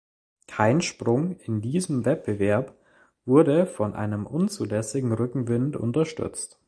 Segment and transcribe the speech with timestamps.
[0.47, 2.75] Kein Sprung in diesem Wettbewerb
[3.23, 6.57] wurde von einem unzulässigen Rückenwind unterstützt.